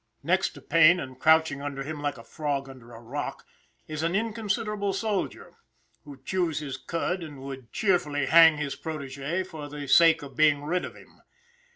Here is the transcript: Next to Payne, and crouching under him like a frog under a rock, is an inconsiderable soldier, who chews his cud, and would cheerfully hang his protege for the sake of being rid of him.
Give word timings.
Next 0.23 0.55
to 0.55 0.61
Payne, 0.63 0.99
and 0.99 1.19
crouching 1.19 1.61
under 1.61 1.83
him 1.83 2.01
like 2.01 2.17
a 2.17 2.23
frog 2.23 2.67
under 2.67 2.91
a 2.91 2.99
rock, 2.99 3.45
is 3.87 4.01
an 4.01 4.15
inconsiderable 4.15 4.93
soldier, 4.93 5.57
who 6.05 6.19
chews 6.25 6.57
his 6.57 6.75
cud, 6.77 7.21
and 7.21 7.39
would 7.43 7.71
cheerfully 7.71 8.25
hang 8.25 8.57
his 8.57 8.75
protege 8.75 9.43
for 9.43 9.69
the 9.69 9.87
sake 9.87 10.23
of 10.23 10.35
being 10.35 10.63
rid 10.63 10.85
of 10.85 10.95
him. 10.95 11.21